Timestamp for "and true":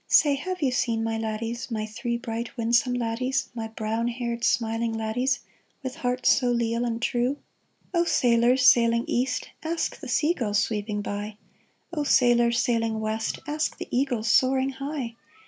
6.85-7.37